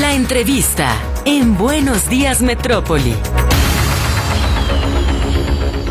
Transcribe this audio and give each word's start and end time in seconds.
La 0.00 0.14
entrevista 0.14 0.96
en 1.26 1.58
Buenos 1.58 2.08
Días 2.08 2.40
Metrópoli. 2.40 3.14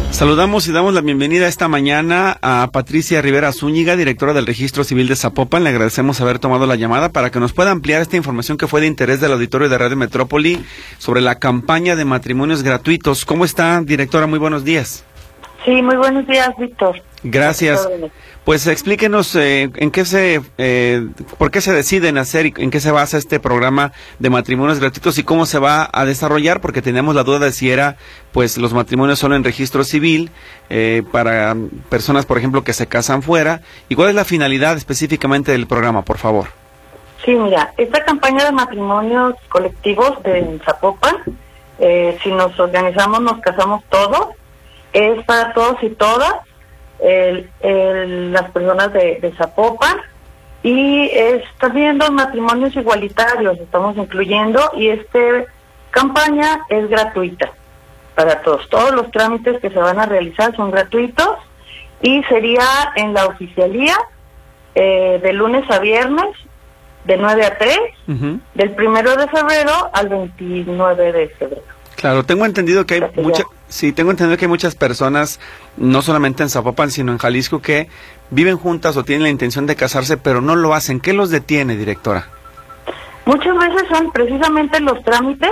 Saludamos 0.10 0.68
y 0.68 0.72
damos 0.72 0.96
la 0.96 1.02
bienvenida 1.02 1.48
esta 1.48 1.68
mañana 1.68 2.36
a 2.42 2.70
Patricia 2.74 3.22
Rivera 3.22 3.52
Zúñiga, 3.52 3.96
directora 3.96 4.34
del 4.34 4.48
Registro 4.48 4.84
Civil 4.84 5.08
de 5.08 5.16
Zapopan. 5.16 5.64
Le 5.64 5.70
agradecemos 5.70 6.22
haber 6.22 6.40
tomado 6.40 6.66
la 6.66 6.76
llamada 6.76 7.10
para 7.10 7.30
que 7.30 7.40
nos 7.40 7.54
pueda 7.54 7.70
ampliar 7.70 8.02
esta 8.02 8.18
información 8.18 8.58
que 8.58 8.66
fue 8.66 8.82
de 8.82 8.88
interés 8.88 9.22
del 9.22 9.32
auditorio 9.32 9.70
de 9.70 9.78
Radio 9.78 9.96
Metrópoli 9.96 10.66
sobre 10.98 11.22
la 11.22 11.36
campaña 11.36 11.96
de 11.96 12.06
matrimonios 12.06 12.64
gratuitos. 12.64 13.26
¿Cómo 13.26 13.46
está, 13.46 13.80
directora? 13.82 14.26
Muy 14.26 14.40
buenos 14.40 14.64
días. 14.64 15.06
Sí, 15.66 15.84
muy 15.84 15.98
buenos 15.98 16.26
días, 16.26 16.50
Víctor. 16.58 17.00
Gracias. 17.24 17.88
Pues 18.46 18.66
explíquenos 18.66 19.36
eh, 19.36 19.70
en 19.76 19.92
qué 19.92 20.06
se, 20.06 20.42
eh, 20.58 21.08
por 21.38 21.52
qué 21.52 21.62
se 21.62 21.74
deciden 21.74 22.18
hacer 22.18 22.48
y 22.48 22.54
en 22.58 22.72
qué 22.72 22.80
se 22.80 22.92
basa 22.92 23.18
este 23.18 23.40
programa 23.40 23.92
de 24.18 24.30
matrimonios 24.30 24.80
gratuitos 24.80 25.18
y 25.18 25.24
cómo 25.24 25.46
se 25.46 25.60
va 25.60 25.90
a 25.92 26.06
desarrollar, 26.06 26.62
porque 26.62 26.82
teníamos 26.82 27.14
la 27.16 27.24
duda 27.24 27.40
de 27.40 27.52
si 27.52 27.70
era, 27.70 27.98
pues, 28.32 28.58
los 28.58 28.74
matrimonios 28.74 29.20
solo 29.20 29.36
en 29.36 29.44
registro 29.44 29.84
civil 29.84 30.32
eh, 30.70 31.04
para 31.12 31.56
personas, 31.90 32.26
por 32.26 32.38
ejemplo, 32.38 32.64
que 32.64 32.74
se 32.74 32.88
casan 32.88 33.22
fuera. 33.22 33.62
¿Y 33.90 33.96
cuál 33.96 34.10
es 34.10 34.16
la 34.16 34.26
finalidad 34.26 34.78
específicamente 34.78 35.52
del 35.52 35.68
programa, 35.68 36.04
por 36.04 36.18
favor? 36.18 36.48
Sí, 37.26 37.36
mira, 37.36 37.74
esta 37.78 38.04
campaña 38.06 38.46
de 38.46 38.52
matrimonios 38.54 39.36
colectivos 39.50 40.24
de 40.24 40.60
Zapopan, 40.64 41.18
si 42.24 42.32
nos 42.32 42.58
organizamos, 42.60 43.22
nos 43.22 43.40
casamos 43.42 43.84
todos, 43.90 44.30
es 44.94 45.24
para 45.26 45.54
todos 45.54 45.84
y 45.84 45.90
todas 45.90 46.49
el, 47.02 48.32
las 48.32 48.52
personas 48.52 48.92
de, 48.94 49.20
de 49.22 49.32
Zapopan 49.34 49.98
y 50.64 51.10
está 51.12 51.70
viendo 51.70 52.12
matrimonios 52.12 52.76
igualitarios, 52.76 53.58
estamos 53.60 53.96
incluyendo 53.98 54.60
y 54.76 54.90
esta 54.90 55.20
campaña 55.92 56.62
es 56.70 56.90
gratuita 56.90 57.52
para 58.16 58.42
todos. 58.42 58.68
Todos 58.70 58.92
los 58.92 59.10
trámites 59.12 59.62
que 59.62 59.70
se 59.70 59.80
van 59.80 60.00
a 60.00 60.06
realizar 60.06 60.54
son 60.56 60.72
gratuitos 60.72 61.38
y 62.02 62.22
sería 62.24 62.66
en 62.96 63.14
la 63.14 63.28
oficialía 63.28 63.96
eh, 64.76 65.20
de 65.22 65.34
lunes 65.34 65.70
a 65.72 65.80
viernes 65.80 66.36
de 67.06 67.18
9 67.18 67.46
a 67.46 67.58
3, 67.58 67.78
del 68.54 68.72
primero 68.72 69.16
de 69.16 69.28
febrero 69.30 69.90
al 69.94 70.10
29 70.10 71.12
de 71.12 71.30
febrero. 71.30 71.64
Claro, 71.96 72.24
tengo 72.24 72.46
entendido 72.46 72.86
que 72.86 72.96
hay 72.96 73.04
mucha, 73.16 73.44
sí, 73.70 73.94
tengo 73.94 74.12
entendido 74.12 74.38
que 74.38 74.46
hay 74.46 74.50
muchas 74.50 74.76
personas, 74.76 75.40
no 75.78 76.02
solamente 76.02 76.44
en 76.44 76.50
Zapopan, 76.50 76.92
sino 76.92 77.12
en 77.12 77.18
Jalisco, 77.18 77.62
que 77.62 77.88
viven 78.30 78.58
juntas 78.58 78.98
o 78.98 79.04
tienen 79.04 79.24
la 79.24 79.30
intención 79.30 79.66
de 79.66 79.76
casarse, 79.76 80.18
pero 80.18 80.42
no 80.42 80.56
lo 80.56 80.74
hacen. 80.74 81.00
¿Qué 81.00 81.14
los 81.14 81.30
detiene, 81.30 81.78
directora? 81.78 82.28
Muchas 83.26 83.58
veces 83.58 83.84
son 83.90 84.12
precisamente 84.12 84.80
los 84.80 85.02
trámites 85.04 85.52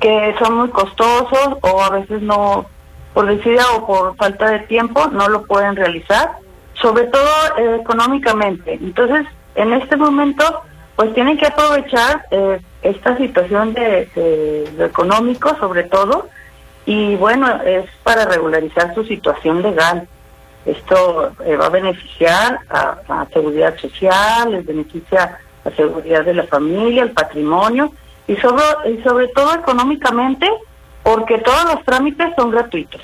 que 0.00 0.34
son 0.38 0.54
muy 0.58 0.68
costosos 0.68 1.58
o 1.60 1.82
a 1.82 1.90
veces 1.90 2.22
no, 2.22 2.66
por 3.12 3.26
decida 3.26 3.64
o 3.74 3.86
por 3.86 4.16
falta 4.16 4.50
de 4.50 4.60
tiempo, 4.60 5.08
no 5.08 5.28
lo 5.28 5.42
pueden 5.42 5.74
realizar, 5.74 6.36
sobre 6.74 7.04
todo 7.04 7.28
eh, 7.58 7.78
económicamente. 7.80 8.74
Entonces, 8.74 9.26
en 9.56 9.72
este 9.72 9.96
momento, 9.96 10.62
pues 10.94 11.12
tienen 11.14 11.36
que 11.36 11.46
aprovechar 11.46 12.26
eh, 12.30 12.60
esta 12.82 13.16
situación 13.16 13.74
de, 13.74 14.68
lo 14.76 14.84
económico 14.84 15.56
sobre 15.58 15.84
todo 15.84 16.28
y 16.86 17.16
bueno 17.16 17.62
es 17.62 17.84
para 18.02 18.24
regularizar 18.24 18.94
su 18.94 19.04
situación 19.04 19.60
legal. 19.60 20.08
Esto 20.64 21.32
eh, 21.44 21.56
va 21.56 21.66
a 21.66 21.70
beneficiar 21.70 22.60
a, 22.70 22.98
la 23.08 23.28
seguridad 23.32 23.76
social 23.76 24.52
les 24.52 24.64
beneficia 24.64 25.38
la 25.64 25.70
seguridad 25.72 26.24
de 26.24 26.34
la 26.34 26.44
familia 26.44 27.02
el 27.02 27.10
patrimonio 27.10 27.92
y 28.26 28.36
sobre 28.36 28.64
y 28.90 29.02
sobre 29.02 29.28
todo 29.28 29.54
económicamente 29.54 30.48
porque 31.02 31.38
todos 31.38 31.74
los 31.74 31.84
trámites 31.84 32.34
son 32.36 32.50
gratuitos 32.50 33.00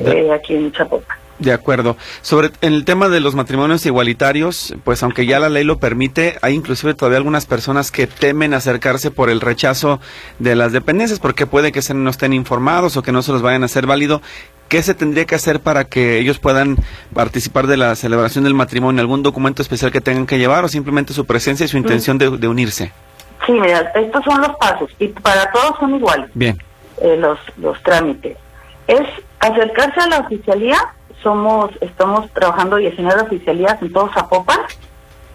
eh, 0.00 0.32
aquí 0.32 0.54
en 0.54 0.72
Zapopan 0.72 1.21
de 1.38 1.52
acuerdo. 1.52 1.96
Sobre 2.22 2.50
en 2.60 2.72
el 2.72 2.84
tema 2.84 3.08
de 3.08 3.20
los 3.20 3.34
matrimonios 3.34 3.84
igualitarios, 3.86 4.74
pues 4.84 5.02
aunque 5.02 5.26
ya 5.26 5.40
la 5.40 5.48
ley 5.48 5.64
lo 5.64 5.78
permite, 5.78 6.38
hay 6.42 6.54
inclusive 6.54 6.94
todavía 6.94 7.18
algunas 7.18 7.46
personas 7.46 7.90
que 7.90 8.06
temen 8.06 8.54
acercarse 8.54 9.10
por 9.10 9.30
el 9.30 9.40
rechazo 9.40 10.00
de 10.38 10.54
las 10.54 10.72
dependencias, 10.72 11.18
porque 11.18 11.46
puede 11.46 11.72
que 11.72 11.82
se 11.82 11.94
no 11.94 12.10
estén 12.10 12.32
informados 12.32 12.96
o 12.96 13.02
que 13.02 13.12
no 13.12 13.22
se 13.22 13.32
los 13.32 13.42
vayan 13.42 13.62
a 13.62 13.66
hacer 13.66 13.86
válido. 13.86 14.22
¿Qué 14.68 14.82
se 14.82 14.94
tendría 14.94 15.26
que 15.26 15.34
hacer 15.34 15.60
para 15.60 15.84
que 15.84 16.18
ellos 16.18 16.38
puedan 16.38 16.76
participar 17.12 17.66
de 17.66 17.76
la 17.76 17.94
celebración 17.94 18.44
del 18.44 18.54
matrimonio? 18.54 19.02
¿Algún 19.02 19.22
documento 19.22 19.60
especial 19.60 19.92
que 19.92 20.00
tengan 20.00 20.26
que 20.26 20.38
llevar 20.38 20.64
o 20.64 20.68
simplemente 20.68 21.12
su 21.12 21.26
presencia 21.26 21.64
y 21.64 21.68
su 21.68 21.76
intención 21.76 22.16
de, 22.16 22.48
unirse? 22.48 22.90
Sí, 23.44 23.52
mira, 23.52 23.92
estos 23.94 24.24
son 24.24 24.40
los 24.40 24.56
pasos 24.56 24.90
y 24.98 25.08
para 25.08 25.50
todos 25.52 25.78
son 25.78 25.94
iguales. 25.94 26.30
Bien. 26.32 26.56
Eh, 27.02 27.16
los, 27.18 27.38
los 27.58 27.82
trámites. 27.82 28.38
Es 28.86 29.02
acercarse 29.40 30.00
a 30.00 30.06
la 30.06 30.18
oficialía 30.20 30.78
somos, 31.22 31.70
estamos 31.80 32.30
trabajando 32.32 32.78
y 32.78 32.88
haciendo 32.88 33.14
oficialías 33.22 33.80
en 33.80 33.92
todo 33.92 34.10
Zapopan, 34.12 34.60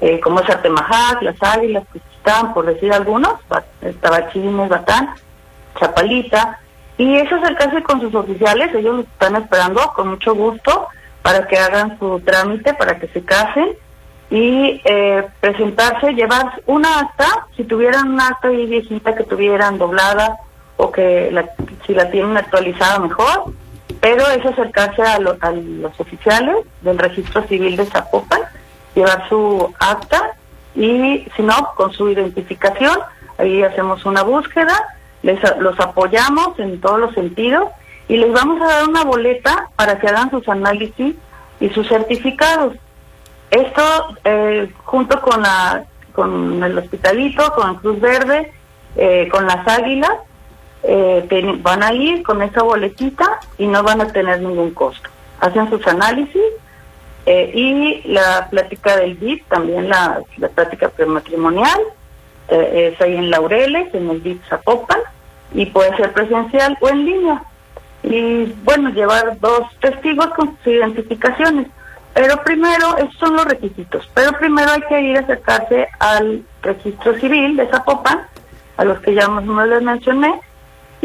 eh, 0.01 0.19
como 0.19 0.39
es 0.39 0.49
Artemajac, 0.49 1.21
Las 1.21 1.41
Águilas, 1.41 1.83
por 2.53 2.65
decir 2.65 2.91
algunos, 2.91 3.35
Tabachines, 4.01 4.69
Batán, 4.69 5.15
Chapalita, 5.79 6.59
y 6.97 7.15
eso 7.15 7.35
es 7.37 7.49
el 7.49 7.55
caso 7.55 7.81
con 7.83 8.01
sus 8.01 8.13
oficiales, 8.15 8.73
ellos 8.73 8.97
los 8.97 9.05
están 9.05 9.35
esperando 9.35 9.81
con 9.95 10.09
mucho 10.09 10.33
gusto 10.33 10.87
para 11.21 11.47
que 11.47 11.57
hagan 11.57 11.97
su 11.99 12.19
trámite, 12.21 12.73
para 12.73 12.99
que 12.99 13.07
se 13.09 13.23
casen 13.23 13.69
y 14.29 14.81
eh, 14.83 15.25
presentarse, 15.39 16.13
llevar 16.13 16.61
una 16.65 16.99
acta, 16.99 17.47
si 17.55 17.63
tuvieran 17.63 18.11
una 18.11 18.27
acta 18.27 18.51
y 18.51 18.65
viejita 18.65 19.15
que 19.15 19.23
tuvieran 19.23 19.77
doblada 19.77 20.37
o 20.75 20.91
que 20.91 21.29
la, 21.31 21.49
si 21.85 21.93
la 21.93 22.09
tienen 22.09 22.35
actualizada 22.35 22.99
mejor, 22.99 23.53
pero 23.99 24.27
es 24.27 24.45
acercarse 24.45 25.01
a, 25.01 25.19
los 25.19 25.99
oficiales 25.99 26.57
del 26.81 26.97
registro 26.97 27.43
civil 27.47 27.75
de 27.75 27.85
Zapopan, 27.85 28.41
llevar 28.95 29.27
su 29.29 29.73
acta 29.79 30.31
y 30.75 31.25
si 31.35 31.41
no, 31.41 31.73
con 31.75 31.91
su 31.91 32.09
identificación, 32.09 32.99
ahí 33.37 33.63
hacemos 33.63 34.05
una 34.05 34.23
búsqueda, 34.23 34.75
les, 35.23 35.39
los 35.59 35.79
apoyamos 35.79 36.59
en 36.59 36.79
todos 36.79 36.99
los 36.99 37.13
sentidos 37.13 37.69
y 38.07 38.17
les 38.17 38.31
vamos 38.31 38.61
a 38.61 38.65
dar 38.65 38.87
una 38.87 39.03
boleta 39.03 39.69
para 39.75 39.99
que 39.99 40.07
hagan 40.07 40.29
sus 40.29 40.47
análisis 40.47 41.15
y 41.59 41.69
sus 41.69 41.87
certificados. 41.87 42.75
Esto 43.49 43.81
eh, 44.23 44.71
junto 44.83 45.19
con, 45.21 45.41
la, 45.41 45.85
con 46.13 46.63
el 46.63 46.77
hospitalito, 46.77 47.51
con 47.53 47.75
Cruz 47.75 47.99
Verde, 47.99 48.53
eh, 48.95 49.27
con 49.31 49.47
las 49.47 49.67
águilas, 49.67 50.11
eh, 50.83 51.59
van 51.61 51.83
a 51.83 51.93
ir 51.93 52.23
con 52.23 52.41
esa 52.41 52.63
boletita 52.63 53.39
y 53.57 53.67
no 53.67 53.83
van 53.83 54.01
a 54.01 54.07
tener 54.07 54.41
ningún 54.41 54.71
costo. 54.71 55.09
Hacen 55.39 55.69
sus 55.69 55.85
análisis 55.87 56.41
eh, 57.25 57.51
y 57.53 58.01
la 58.07 58.47
plática 58.49 58.97
del 58.97 59.15
BIP, 59.15 59.47
también 59.49 59.89
la, 59.89 60.21
plática 60.55 60.89
prematrimonial, 60.89 61.79
eh, 62.47 62.93
es 62.93 63.01
ahí 63.01 63.15
en 63.15 63.29
Laureles, 63.29 63.93
en 63.93 64.09
el 64.09 64.21
BIP 64.21 64.41
Zapopan, 64.47 64.99
y 65.53 65.65
puede 65.65 65.95
ser 65.97 66.13
presencial 66.13 66.77
o 66.79 66.89
en 66.89 67.05
línea. 67.05 67.43
Y 68.03 68.45
bueno, 68.63 68.89
llevar 68.91 69.37
dos 69.39 69.63
testigos 69.81 70.27
con 70.27 70.57
sus 70.57 70.67
identificaciones. 70.67 71.67
Pero 72.13 72.41
primero, 72.43 72.97
esos 72.97 73.15
son 73.15 73.35
los 73.35 73.45
requisitos, 73.45 74.09
pero 74.13 74.31
primero 74.39 74.71
hay 74.71 74.81
que 74.81 75.01
ir 75.01 75.17
a 75.17 75.19
acercarse 75.19 75.87
al 75.99 76.43
registro 76.63 77.13
civil 77.19 77.55
de 77.57 77.67
Zapopan, 77.67 78.21
a 78.77 78.85
los 78.85 78.99
que 79.01 79.13
ya 79.13 79.27
no 79.27 79.65
les 79.65 79.81
mencioné, 79.83 80.33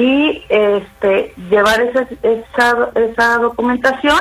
y 0.02 0.42
este 0.48 1.32
llevar 1.48 1.80
esa, 1.80 2.08
esa, 2.22 2.90
esa 2.94 3.38
documentación 3.38 4.18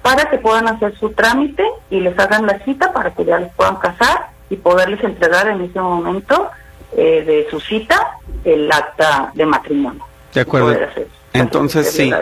para 0.00 0.30
que 0.30 0.38
puedan 0.38 0.68
hacer 0.68 0.96
su 0.96 1.10
trámite 1.10 1.64
y 1.90 1.98
les 1.98 2.16
hagan 2.16 2.46
la 2.46 2.60
cita 2.60 2.92
para 2.92 3.10
que 3.12 3.24
ya 3.24 3.38
les 3.38 3.52
puedan 3.54 3.74
casar 3.76 4.28
y 4.48 4.56
poderles 4.56 5.02
entregar 5.02 5.48
en 5.48 5.62
ese 5.62 5.80
momento 5.80 6.48
eh, 6.96 7.24
de 7.26 7.48
su 7.50 7.58
cita 7.58 8.18
el 8.44 8.70
acta 8.70 9.32
de 9.34 9.46
matrimonio. 9.46 10.06
De 10.32 10.42
acuerdo. 10.42 10.76
entonces 11.32 11.90
sí. 11.90 12.12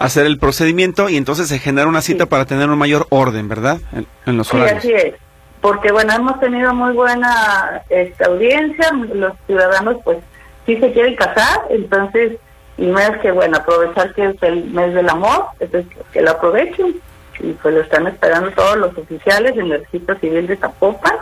Hacer 0.00 0.26
el 0.26 0.38
procedimiento 0.40 1.08
y 1.08 1.16
entonces 1.16 1.46
se 1.46 1.60
genera 1.60 1.86
una 1.86 2.02
cita 2.02 2.26
para 2.26 2.46
tener 2.46 2.68
un 2.68 2.78
mayor 2.78 3.06
orden, 3.10 3.48
¿verdad? 3.48 3.78
En, 4.26 4.36
los 4.36 4.52
horarios. 4.52 4.82
Sí, 4.82 4.92
así 4.92 5.08
es. 5.08 5.14
Porque 5.60 5.92
bueno, 5.92 6.12
hemos 6.14 6.40
tenido 6.40 6.74
muy 6.74 6.92
buena 6.94 7.82
esta 7.88 8.26
audiencia, 8.26 8.90
los 9.14 9.34
ciudadanos 9.46 9.98
pues 10.02 10.18
si 10.66 10.76
se 10.76 10.92
quieren 10.92 11.16
casar, 11.16 11.62
entonces, 11.70 12.38
y 12.76 12.86
más 12.86 13.18
que, 13.18 13.30
bueno, 13.30 13.58
aprovechar 13.58 14.14
que 14.14 14.26
es 14.26 14.42
el 14.42 14.64
mes 14.66 14.94
del 14.94 15.08
amor, 15.08 15.46
entonces 15.60 15.90
que 16.12 16.22
lo 16.22 16.30
aprovechen. 16.30 17.00
Y 17.40 17.52
pues 17.54 17.74
lo 17.74 17.80
están 17.80 18.06
esperando 18.06 18.50
todos 18.52 18.76
los 18.76 18.96
oficiales 18.96 19.56
en 19.56 19.72
el 19.72 19.80
registro 19.80 20.16
civil 20.18 20.46
de 20.46 20.56
Zapopan 20.56 21.16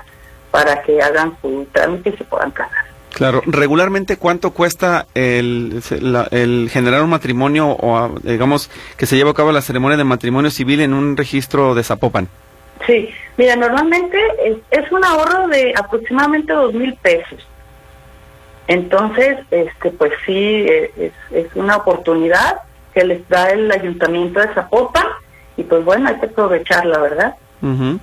para 0.50 0.82
que 0.82 1.00
hagan 1.00 1.36
su 1.40 1.66
trámite 1.72 2.10
y 2.10 2.16
se 2.16 2.24
puedan 2.24 2.50
casar. 2.50 2.84
Claro, 3.14 3.42
regularmente 3.46 4.16
cuánto 4.16 4.50
cuesta 4.50 5.06
el, 5.14 5.82
el 6.30 6.68
generar 6.70 7.02
un 7.02 7.10
matrimonio 7.10 7.68
o 7.68 8.14
digamos 8.22 8.70
que 8.96 9.06
se 9.06 9.16
lleva 9.16 9.30
a 9.30 9.34
cabo 9.34 9.52
la 9.52 9.62
ceremonia 9.62 9.96
de 9.96 10.04
matrimonio 10.04 10.50
civil 10.50 10.80
en 10.80 10.94
un 10.94 11.16
registro 11.16 11.74
de 11.74 11.84
Zapopan. 11.84 12.28
Sí, 12.86 13.08
mira, 13.36 13.56
normalmente 13.56 14.18
es, 14.44 14.56
es 14.70 14.90
un 14.92 15.04
ahorro 15.04 15.48
de 15.48 15.72
aproximadamente 15.76 16.52
dos 16.52 16.74
mil 16.74 16.94
pesos 16.96 17.46
Entonces, 18.70 19.36
este, 19.50 19.90
pues 19.90 20.12
sí, 20.24 20.32
eh, 20.32 20.92
es, 20.96 21.12
es 21.32 21.56
una 21.56 21.78
oportunidad 21.78 22.58
que 22.94 23.02
les 23.02 23.28
da 23.28 23.50
el 23.50 23.68
ayuntamiento 23.68 24.38
de 24.38 24.46
Zapopan 24.54 25.06
y 25.56 25.64
pues 25.64 25.84
bueno, 25.84 26.08
hay 26.08 26.20
que 26.20 26.26
aprovecharla, 26.26 27.00
¿verdad? 27.00 27.34
Ujú. 27.62 27.98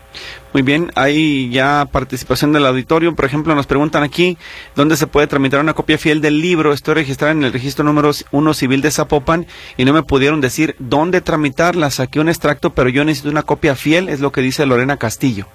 Muy 0.51 0.61
bien, 0.63 0.91
hay 0.95 1.49
ya 1.51 1.87
participación 1.89 2.51
del 2.51 2.65
auditorio. 2.65 3.15
Por 3.15 3.23
ejemplo, 3.23 3.55
nos 3.55 3.65
preguntan 3.65 4.03
aquí 4.03 4.37
dónde 4.75 4.97
se 4.97 5.07
puede 5.07 5.27
tramitar 5.27 5.61
una 5.61 5.73
copia 5.73 5.97
fiel 5.97 6.19
del 6.19 6.41
libro. 6.41 6.73
Estoy 6.73 6.95
registrada 6.95 7.31
en 7.31 7.45
el 7.45 7.53
registro 7.53 7.85
número 7.85 8.11
1 8.31 8.53
civil 8.53 8.81
de 8.81 8.91
Zapopan 8.91 9.47
y 9.77 9.85
no 9.85 9.93
me 9.93 10.03
pudieron 10.03 10.41
decir 10.41 10.75
dónde 10.79 11.21
tramitarla. 11.21 11.91
Saqué 11.91 12.19
un 12.19 12.27
extracto, 12.27 12.71
pero 12.71 12.89
yo 12.89 13.05
necesito 13.05 13.29
una 13.29 13.43
copia 13.43 13.77
fiel, 13.77 14.09
es 14.09 14.19
lo 14.19 14.33
que 14.33 14.41
dice 14.41 14.65
Lorena 14.65 14.97
Castillo. 14.97 15.45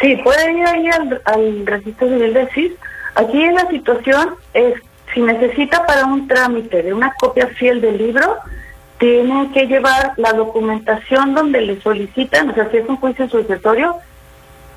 Sí, 0.00 0.14
puede 0.22 0.52
ir 0.52 0.64
ahí 0.64 0.86
al, 0.86 1.20
al 1.24 1.66
registro 1.66 2.06
civil 2.08 2.34
de 2.34 2.46
CIS. 2.54 2.72
Aquí 3.14 3.46
la 3.50 3.68
situación 3.68 4.34
es, 4.54 4.74
si 5.12 5.20
necesita 5.20 5.84
para 5.86 6.06
un 6.06 6.26
trámite 6.26 6.82
de 6.82 6.94
una 6.94 7.12
copia 7.14 7.46
fiel 7.48 7.80
del 7.80 7.98
libro, 7.98 8.38
tiene 8.98 9.50
que 9.52 9.66
llevar 9.66 10.12
la 10.16 10.32
documentación 10.32 11.34
donde 11.34 11.60
le 11.60 11.80
solicitan, 11.80 12.50
o 12.50 12.54
sea, 12.54 12.70
si 12.70 12.78
es 12.78 12.88
un 12.88 12.96
juicio 12.96 13.28
sucesorio, 13.28 13.96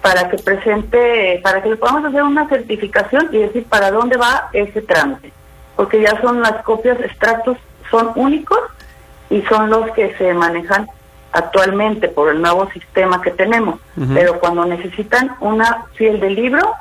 para 0.01 0.29
que 0.29 0.37
presente, 0.37 1.39
para 1.43 1.63
que 1.63 1.69
le 1.69 1.77
podamos 1.77 2.05
hacer 2.05 2.21
una 2.23 2.47
certificación 2.47 3.29
y 3.31 3.39
decir 3.39 3.65
para 3.65 3.89
dónde 3.91 4.17
va 4.17 4.49
ese 4.53 4.81
trámite. 4.81 5.31
Porque 5.75 6.01
ya 6.01 6.21
son 6.21 6.41
las 6.41 6.63
copias, 6.63 6.99
extractos, 6.99 7.57
son 7.89 8.11
únicos 8.15 8.59
y 9.29 9.41
son 9.43 9.69
los 9.69 9.89
que 9.91 10.15
se 10.17 10.33
manejan 10.33 10.87
actualmente 11.31 12.07
por 12.07 12.31
el 12.31 12.41
nuevo 12.41 12.69
sistema 12.71 13.21
que 13.21 13.31
tenemos. 13.31 13.79
Pero 14.13 14.39
cuando 14.39 14.65
necesitan 14.65 15.35
una 15.39 15.85
fiel 15.95 16.19
del 16.19 16.35
libro, 16.35 16.73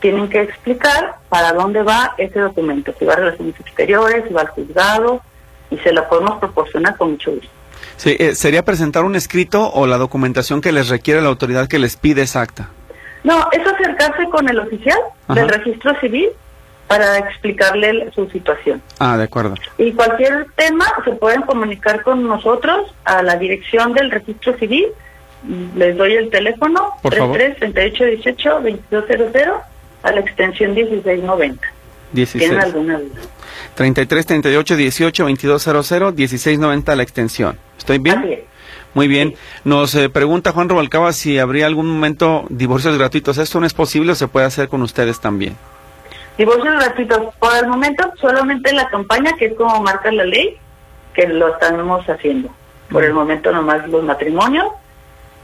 tienen 0.00 0.28
que 0.28 0.42
explicar 0.42 1.16
para 1.28 1.52
dónde 1.52 1.82
va 1.82 2.14
ese 2.18 2.40
documento, 2.40 2.92
si 2.98 3.04
va 3.04 3.14
a 3.14 3.16
relaciones 3.16 3.54
exteriores, 3.60 4.24
si 4.26 4.34
va 4.34 4.42
al 4.42 4.48
juzgado, 4.48 5.22
y 5.70 5.78
se 5.78 5.92
lo 5.92 6.08
podemos 6.08 6.38
proporcionar 6.38 6.96
con 6.96 7.12
mucho 7.12 7.30
gusto. 7.32 7.48
Sí, 7.96 8.16
eh, 8.18 8.34
¿Sería 8.34 8.64
presentar 8.64 9.04
un 9.04 9.14
escrito 9.14 9.70
o 9.70 9.86
la 9.86 9.98
documentación 9.98 10.60
que 10.60 10.72
les 10.72 10.88
requiere 10.88 11.20
la 11.20 11.28
autoridad 11.28 11.68
que 11.68 11.78
les 11.78 11.96
pide 11.96 12.22
exacta? 12.22 12.70
No, 13.22 13.48
es 13.52 13.64
acercarse 13.66 14.28
con 14.30 14.48
el 14.48 14.58
oficial 14.58 14.98
del 15.28 15.46
registro 15.48 15.94
civil 16.00 16.30
para 16.88 17.18
explicarle 17.18 18.10
su 18.14 18.28
situación. 18.30 18.80
Ah, 18.98 19.18
de 19.18 19.24
acuerdo. 19.24 19.56
Y 19.78 19.92
cualquier 19.92 20.46
tema 20.56 20.86
se 21.04 21.12
pueden 21.12 21.42
comunicar 21.42 22.02
con 22.02 22.26
nosotros 22.26 22.92
a 23.04 23.22
la 23.22 23.36
dirección 23.36 23.92
del 23.92 24.10
registro 24.10 24.56
civil. 24.58 24.86
Les 25.76 25.96
doy 25.96 26.14
el 26.14 26.30
teléfono 26.30 26.94
33-3818-2200 27.02 29.60
a 30.02 30.12
la 30.12 30.20
extensión 30.20 30.74
1690. 30.74 31.68
16. 32.12 32.42
¿Tienen 32.42 32.60
alguna 32.64 32.98
duda? 32.98 33.20
33 33.74 34.26
38 34.26 34.76
18 34.76 35.22
2200 35.24 36.14
1690 36.14 36.96
la 36.96 37.02
extensión. 37.02 37.58
¿Estoy 37.78 37.98
bien? 37.98 38.18
Así 38.18 38.32
es. 38.32 38.40
Muy 38.94 39.06
bien. 39.06 39.34
Nos 39.64 39.94
eh, 39.94 40.08
pregunta 40.08 40.52
Juan 40.52 40.68
Rubalcaba 40.68 41.12
si 41.12 41.38
habría 41.38 41.66
algún 41.66 41.88
momento 41.88 42.44
divorcios 42.48 42.98
gratuitos. 42.98 43.38
¿Esto 43.38 43.60
no 43.60 43.66
es 43.66 43.74
posible 43.74 44.12
o 44.12 44.14
se 44.14 44.26
puede 44.26 44.46
hacer 44.46 44.68
con 44.68 44.82
ustedes 44.82 45.20
también? 45.20 45.56
Divorcios 46.36 46.74
gratuitos. 46.74 47.34
Por 47.38 47.56
el 47.56 47.68
momento, 47.68 48.10
solamente 48.20 48.72
la 48.72 48.88
campaña, 48.88 49.32
que 49.38 49.46
es 49.46 49.54
como 49.54 49.80
marca 49.82 50.10
la 50.10 50.24
ley, 50.24 50.56
que 51.14 51.28
lo 51.28 51.54
estamos 51.54 52.04
haciendo. 52.08 52.50
Por 52.90 53.04
el 53.04 53.12
momento, 53.12 53.52
nomás 53.52 53.86
los 53.88 54.02
matrimonios 54.02 54.66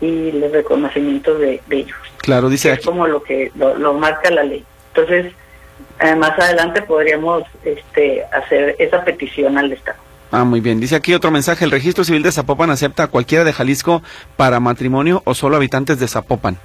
y 0.00 0.28
el 0.30 0.52
reconocimiento 0.52 1.36
de, 1.38 1.60
de 1.66 1.76
ellos. 1.76 1.96
Claro, 2.18 2.48
dice 2.48 2.72
es 2.72 2.84
como 2.84 3.06
lo 3.06 3.22
que 3.22 3.50
lo, 3.54 3.76
lo 3.76 3.94
marca 3.94 4.30
la 4.30 4.42
ley. 4.42 4.64
Entonces, 4.94 5.32
eh, 6.00 6.14
más 6.14 6.38
adelante 6.38 6.82
podríamos 6.82 7.44
este, 7.64 8.22
hacer 8.32 8.76
esa 8.78 9.04
petición 9.04 9.56
al 9.58 9.72
Estado. 9.72 9.98
Ah, 10.32 10.44
muy 10.44 10.60
bien. 10.60 10.80
Dice 10.80 10.96
aquí 10.96 11.14
otro 11.14 11.30
mensaje. 11.30 11.64
¿El 11.64 11.70
registro 11.70 12.04
civil 12.04 12.22
de 12.22 12.32
Zapopan 12.32 12.70
acepta 12.70 13.04
a 13.04 13.06
cualquiera 13.06 13.44
de 13.44 13.52
Jalisco 13.52 14.02
para 14.36 14.60
matrimonio 14.60 15.22
o 15.24 15.34
solo 15.34 15.56
habitantes 15.56 15.98
de 16.00 16.08
Zapopan? 16.08 16.58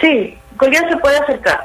Sí, 0.00 0.36
cualquiera 0.58 0.88
se 0.88 0.96
puede 0.96 1.16
acercar 1.16 1.60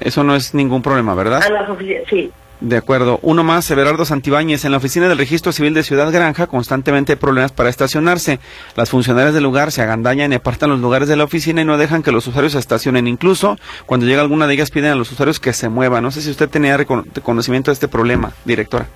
Eso 0.00 0.22
no 0.22 0.36
es 0.36 0.54
ningún 0.54 0.82
problema, 0.82 1.14
¿verdad? 1.14 1.42
a 1.42 1.48
las. 1.50 1.68
Sí, 2.08 2.30
De 2.60 2.76
acuerdo. 2.76 3.18
Uno 3.20 3.44
más, 3.44 3.70
Everardo 3.70 4.04
Santibáñez. 4.04 4.64
En 4.64 4.70
la 4.70 4.78
oficina 4.78 5.08
del 5.08 5.18
registro 5.18 5.52
civil 5.52 5.74
de 5.74 5.82
Ciudad 5.82 6.10
Granja 6.10 6.46
constantemente 6.46 7.12
hay 7.12 7.16
problemas 7.16 7.52
para 7.52 7.68
estacionarse. 7.68 8.38
Las 8.74 8.90
funcionarias 8.90 9.34
del 9.34 9.42
lugar 9.42 9.70
se 9.70 9.82
agandañan 9.82 10.32
y 10.32 10.36
apartan 10.36 10.70
los 10.70 10.80
lugares 10.80 11.08
de 11.08 11.16
la 11.16 11.24
oficina 11.24 11.60
y 11.60 11.64
no 11.64 11.76
dejan 11.76 12.02
que 12.02 12.12
los 12.12 12.26
usuarios 12.26 12.52
se 12.52 12.58
estacionen. 12.58 13.06
Incluso 13.06 13.58
cuando 13.84 14.06
llega 14.06 14.22
alguna 14.22 14.46
de 14.46 14.54
ellas 14.54 14.70
piden 14.70 14.92
a 14.92 14.94
los 14.94 15.12
usuarios 15.12 15.40
que 15.40 15.52
se 15.52 15.68
muevan. 15.68 16.02
No 16.02 16.10
sé 16.10 16.22
si 16.22 16.30
usted 16.30 16.48
tenía 16.48 16.78
conocimiento 17.22 17.70
de 17.70 17.74
este 17.74 17.88
problema, 17.88 18.32
directora. 18.44 18.86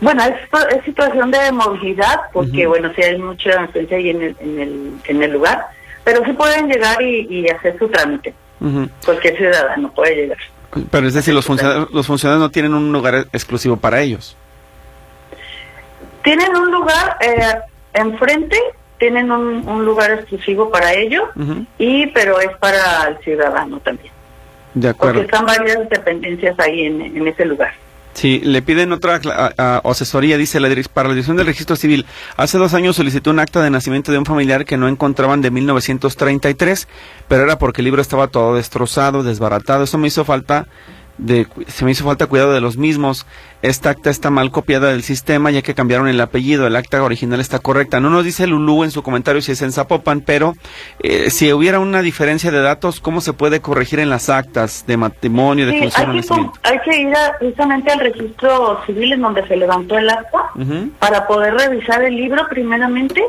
Bueno, 0.00 0.22
es, 0.22 0.34
es 0.76 0.84
situación 0.84 1.32
de 1.32 1.50
movilidad, 1.50 2.20
porque 2.32 2.68
bueno, 2.68 2.92
sí 2.94 3.02
hay 3.02 3.18
mucha 3.18 3.62
afluencia 3.62 3.96
ahí 3.96 4.10
en 4.10 4.22
el, 4.22 4.36
en 4.38 4.60
el, 4.60 4.92
en 5.06 5.22
el 5.24 5.32
lugar, 5.32 5.66
pero 6.04 6.24
sí 6.24 6.32
pueden 6.34 6.68
llegar 6.68 7.02
y, 7.02 7.26
y 7.28 7.48
hacer 7.48 7.76
su 7.76 7.88
trámite. 7.88 8.32
Ujú. 8.60 8.88
Cualquier 9.04 9.36
ciudadano 9.36 9.90
puede 9.92 10.14
llegar. 10.14 10.38
Pero 10.90 11.06
es 11.08 11.14
decir, 11.14 11.32
los 11.34 11.46
funcionarios, 11.46 11.90
los 11.92 12.06
funcionarios 12.06 12.42
no 12.42 12.50
tienen 12.50 12.74
un 12.74 12.92
lugar 12.92 13.26
exclusivo 13.32 13.76
para 13.76 14.00
ellos. 14.00 14.36
Tienen 16.22 16.54
un 16.56 16.70
lugar 16.70 17.16
eh, 17.20 17.56
enfrente, 17.94 18.58
tienen 18.98 19.30
un, 19.32 19.66
un 19.68 19.84
lugar 19.84 20.10
exclusivo 20.12 20.70
para 20.70 20.92
ellos, 20.92 21.24
y 21.78 22.06
pero 22.08 22.40
es 22.40 22.54
para 22.58 23.08
el 23.08 23.18
ciudadano 23.18 23.78
también, 23.80 24.12
De 24.74 24.92
porque 24.92 25.20
acuerdo. 25.20 25.22
están 25.22 25.46
varias 25.46 25.88
dependencias 25.88 26.58
ahí 26.58 26.84
en, 26.86 27.00
en 27.16 27.28
ese 27.28 27.44
lugar. 27.44 27.72
Sí, 28.14 28.40
le 28.42 28.62
piden 28.62 28.92
otra 28.92 29.20
asesoría, 29.84 30.36
dice 30.36 30.58
la 30.58 30.68
para 30.92 31.08
la 31.08 31.14
dirección 31.14 31.36
del 31.36 31.46
registro 31.46 31.76
civil. 31.76 32.04
Hace 32.36 32.58
dos 32.58 32.74
años 32.74 32.96
solicitó 32.96 33.30
un 33.30 33.38
acta 33.38 33.62
de 33.62 33.70
nacimiento 33.70 34.10
de 34.10 34.18
un 34.18 34.26
familiar 34.26 34.64
que 34.64 34.76
no 34.76 34.88
encontraban 34.88 35.40
de 35.40 35.50
1933, 35.52 36.88
pero 37.28 37.44
era 37.44 37.58
porque 37.58 37.80
el 37.80 37.84
libro 37.84 38.02
estaba 38.02 38.26
todo 38.26 38.56
destrozado, 38.56 39.22
desbaratado. 39.22 39.84
Eso 39.84 39.98
me 39.98 40.08
hizo 40.08 40.24
falta 40.24 40.66
de, 41.18 41.46
se 41.66 41.84
me 41.84 41.90
hizo 41.90 42.04
falta 42.04 42.26
cuidado 42.26 42.52
de 42.52 42.60
los 42.60 42.76
mismos. 42.76 43.26
Esta 43.60 43.90
acta 43.90 44.08
está 44.08 44.30
mal 44.30 44.52
copiada 44.52 44.88
del 44.90 45.02
sistema 45.02 45.50
ya 45.50 45.62
que 45.62 45.74
cambiaron 45.74 46.06
el 46.08 46.20
apellido. 46.20 46.66
El 46.66 46.76
acta 46.76 47.02
original 47.02 47.40
está 47.40 47.58
correcta. 47.58 47.98
No 47.98 48.08
nos 48.08 48.24
dice 48.24 48.46
Lulú 48.46 48.84
en 48.84 48.92
su 48.92 49.02
comentario 49.02 49.42
si 49.42 49.52
es 49.52 49.62
en 49.62 49.72
Zapopan, 49.72 50.20
pero 50.20 50.54
eh, 51.00 51.30
si 51.30 51.52
hubiera 51.52 51.80
una 51.80 52.00
diferencia 52.02 52.50
de 52.52 52.60
datos, 52.60 53.00
¿cómo 53.00 53.20
se 53.20 53.32
puede 53.32 53.60
corregir 53.60 53.98
en 53.98 54.10
las 54.10 54.28
actas 54.30 54.84
de 54.86 54.96
matrimonio, 54.96 55.66
de 55.66 55.72
Sí, 55.72 55.78
función 55.80 56.52
hay, 56.62 56.78
que, 56.78 56.90
hay 56.92 57.00
ir 57.02 57.14
a- 57.16 57.36
precisamente 57.38 57.90
al 57.90 58.00
registro 58.00 58.80
civil 58.86 59.12
en 59.14 59.20
donde 59.22 59.46
se 59.48 59.56
levantó 59.56 59.98
el 59.98 60.08
acta 60.08 60.50
para 61.00 61.26
poder 61.26 61.54
revisar 61.54 62.02
el 62.04 62.14
libro 62.16 62.46
primeramente 62.48 63.22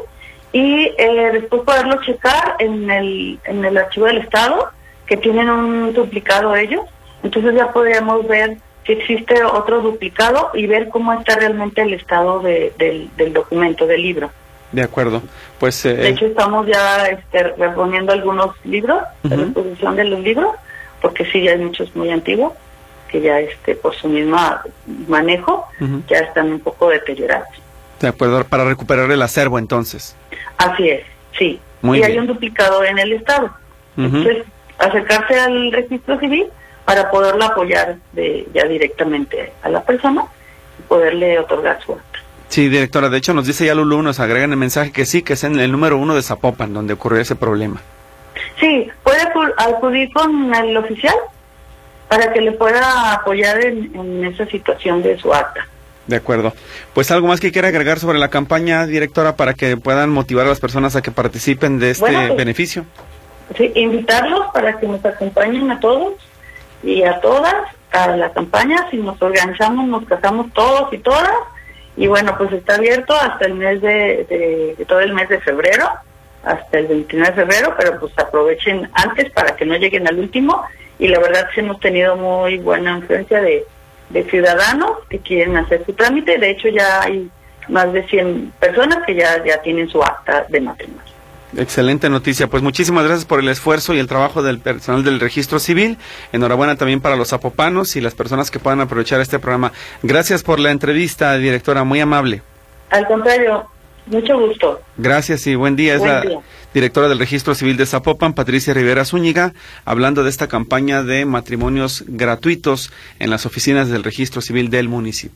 y 0.54 0.92
eh, 0.98 1.30
después 1.34 1.64
poderlo 1.64 2.00
checar 2.04 2.56
en 2.60 2.90
el, 2.90 3.40
en 3.46 3.66
el 3.66 3.78
archivo 3.78 4.06
del 4.06 4.20
Estado, 4.20 4.70
que 5.08 5.18
tienen 5.18 5.50
un 5.50 5.94
duplicado 5.94 6.56
ellos. 6.56 6.82
Entonces 7.24 7.54
ya 7.56 7.72
podríamos 7.72 8.28
ver 8.28 8.58
si 8.86 8.94
existe 8.94 9.44
otro 9.44 9.82
duplicado 9.82 10.52
y 10.54 10.66
ver 10.68 10.90
cómo 10.90 11.14
está 11.14 11.36
realmente 11.36 11.82
el 11.82 11.94
estado 11.94 12.40
de- 12.40 12.74
del, 12.78 13.10
del 13.18 13.34
documento, 13.34 13.86
del 13.86 14.02
libro. 14.02 14.32
De 14.72 14.84
acuerdo. 14.84 15.22
Pues 15.60 15.84
eh, 15.86 15.96
De 15.96 16.10
hecho, 16.10 16.26
estamos 16.28 16.68
ya 16.68 17.06
este, 17.08 17.44
reponiendo 17.58 18.14
algunos 18.14 18.56
libros, 18.64 19.02
la 19.24 19.36
Ujú. 19.36 19.46
reposición 19.46 19.96
de 19.96 20.04
los 20.06 20.20
libros, 20.20 20.56
porque 21.02 21.26
sí, 21.26 21.44
ya 21.44 21.52
hay 21.52 21.58
muchos 21.60 21.96
muy 21.96 22.10
antiguos, 22.12 22.54
que 23.10 23.22
ya 23.22 23.40
este 23.40 23.76
por 23.76 23.96
su 23.96 24.08
misma 24.08 24.62
manejo 25.08 25.66
ya 26.08 26.18
están 26.20 26.52
un 26.52 26.60
poco 26.60 26.90
deteriorados. 26.90 27.48
De 28.00 28.08
acuerdo, 28.08 28.44
para 28.46 28.64
recuperar 28.64 29.10
el 29.12 29.22
acervo 29.22 29.58
entonces. 29.60 30.16
Así 30.58 30.88
es, 30.90 31.04
sí. 31.38 31.60
Muy 31.82 32.00
y 32.00 32.04
hay 32.04 32.18
un 32.18 32.28
duplicado 32.28 32.84
en 32.84 33.00
el 33.00 33.14
Estado. 33.14 33.50
Entonces, 33.98 34.44
acercarse 34.78 35.40
al 35.40 35.72
registro 35.72 36.20
civil 36.20 36.48
para 36.90 37.12
poderlo 37.12 37.44
apoyar 37.46 37.98
de, 38.14 38.48
ya 38.54 38.66
directamente 38.66 39.54
a 39.62 39.70
la 39.70 39.84
persona 39.84 40.26
y 40.80 40.82
poderle 40.84 41.38
otorgar 41.38 41.80
su 41.86 41.94
acta. 41.94 42.20
Sí, 42.48 42.68
directora, 42.68 43.10
de 43.10 43.18
hecho 43.20 43.34
nos 43.36 43.46
dice 43.46 43.66
ya 43.68 43.76
Lulú, 43.76 44.02
nos 44.02 44.20
agregan 44.20 44.50
el 44.52 44.58
mensaje 44.58 44.92
que 44.92 45.06
sí, 45.06 45.22
que 45.22 45.34
es 45.34 45.44
en 45.44 45.60
el 45.60 45.72
número 45.72 45.98
uno 45.98 46.16
de 46.16 46.24
Zapopan, 46.24 46.74
donde 46.74 46.94
ocurrió 46.94 47.22
ese 47.22 47.36
problema. 47.36 47.80
Sí, 48.60 48.90
puede 49.04 49.20
acu- 49.22 49.54
acudir 49.58 50.12
con 50.12 50.54
el 50.56 50.76
oficial 50.78 51.14
para 52.08 52.34
que 52.34 52.42
le 52.42 52.54
pueda 52.54 53.14
apoyar 53.14 53.64
en, 53.64 53.96
en 53.96 54.26
esa 54.26 54.48
situación 54.48 55.04
de 55.04 55.20
su 55.20 55.32
acta. 55.32 55.68
De 56.08 56.16
acuerdo. 56.16 56.54
Pues 56.96 57.12
algo 57.12 57.28
más 57.28 57.40
que 57.40 57.52
quiera 57.52 57.68
agregar 57.68 58.00
sobre 58.00 58.18
la 58.18 58.30
campaña, 58.30 58.88
directora, 58.88 59.36
para 59.36 59.54
que 59.54 59.78
puedan 59.78 60.10
motivar 60.10 60.48
a 60.48 60.50
las 60.50 60.60
personas 60.60 60.96
a 60.96 61.04
que 61.04 61.12
participen 61.12 61.78
de 61.78 61.92
este 61.92 62.02
Bueno, 62.06 62.20
pues- 62.30 62.38
beneficio. 62.38 62.84
Sí, 63.56 63.72
invitarlos 63.76 64.48
para 64.54 64.80
que 64.80 64.88
nos 64.88 65.04
acompañen 65.06 65.70
a 65.72 65.80
todos 65.80 66.14
y 66.84 67.04
a 67.04 67.20
todas 67.20 67.56
a 67.92 68.16
la 68.16 68.32
campaña. 68.32 68.88
Si 68.92 68.98
nos 68.98 69.22
organizamos, 69.22 69.88
nos 69.88 70.06
casamos 70.06 70.52
todos 70.54 70.92
y 70.94 70.98
todas. 71.00 71.32
Y 71.98 72.08
bueno, 72.08 72.36
pues 72.38 72.52
está 72.54 72.76
abierto 72.76 73.14
hasta 73.14 73.46
el 73.46 73.56
mes 73.56 73.82
de, 73.82 74.76
de- 74.78 74.86
todo 74.86 75.00
el 75.02 75.14
mes 75.14 75.28
de 75.28 75.40
febrero, 75.42 75.90
hasta 76.44 76.80
el 76.80 76.88
29 76.88 77.30
de 77.32 77.36
febrero, 77.36 77.76
pero 77.78 78.00
pues 78.00 78.18
aprovechen 78.18 78.90
antes 78.94 79.30
para 79.32 79.56
que 79.56 79.66
no 79.66 79.76
lleguen 79.76 80.08
al 80.08 80.18
último 80.20 80.64
y 80.98 81.08
la 81.10 81.20
verdad 81.20 81.48
sí 81.54 81.60
hemos 81.60 81.80
tenido 81.82 82.16
muy 82.16 82.58
buena 82.60 82.92
influencia 82.98 83.42
de, 83.42 83.66
de 84.10 84.24
ciudadanos 84.30 84.92
que 85.10 85.20
quieren 85.20 85.58
hacer 85.58 85.86
su 85.86 85.94
trámite. 85.94 86.38
De 86.38 86.52
hecho, 86.52 86.70
ya 86.70 87.02
hay 87.02 87.30
más 87.68 87.92
de 87.92 88.04
100 88.08 88.54
personas 88.60 89.06
que 89.06 89.16
ya, 89.16 89.44
ya 89.44 89.62
tienen 89.62 89.90
su 89.90 90.02
acta 90.02 90.46
de 90.48 90.62
matrimonio. 90.62 91.04
Excelente 91.58 92.10
noticia. 92.10 92.48
Pues 92.48 92.62
muchísimas 92.62 93.04
gracias 93.06 93.26
por 93.26 93.40
el 93.40 93.50
esfuerzo 93.50 93.94
y 93.94 94.00
el 94.00 94.08
trabajo 94.08 94.44
del 94.44 94.60
personal 94.60 95.04
del 95.04 95.20
registro 95.20 95.60
civil. 95.60 95.98
Enhorabuena 96.32 96.76
también 96.76 97.02
para 97.02 97.16
los 97.16 97.34
apopanos 97.34 97.96
y 97.96 98.02
las 98.02 98.14
personas 98.14 98.52
que 98.52 98.60
puedan 98.60 98.82
aprovechar 98.82 99.20
este 99.20 99.40
programa. 99.40 99.72
Gracias 100.04 100.44
por 100.44 100.60
la 100.60 100.72
entrevista, 100.72 101.36
directora, 101.38 101.84
muy 101.84 102.00
amable. 102.00 102.44
Al 102.92 103.08
contrario, 103.08 103.68
mucho 104.06 104.40
gusto. 104.40 104.82
Gracias 104.98 105.46
y 105.48 105.56
buen 105.56 105.76
día. 105.76 105.94
Es 105.94 106.00
Buen 106.00 106.12
la 106.12 106.22
día. 106.22 106.40
directora 106.74 107.08
del 107.08 107.20
registro 107.20 107.56
civil 107.56 107.78
de 107.78 107.86
Zapopan, 107.86 108.34
Patricia 108.34 108.74
Rivera 108.74 109.06
Zúñiga, 109.06 109.54
hablando 109.86 110.24
de 110.24 110.30
esta 110.30 110.48
campaña 110.48 111.04
de 111.04 111.26
matrimonios 111.26 112.04
gratuitos 112.08 112.92
en 113.20 113.30
las 113.32 113.46
oficinas 113.46 113.90
del 113.90 114.04
registro 114.04 114.42
civil 114.42 114.70
del 114.70 114.88
municipio. 114.88 115.28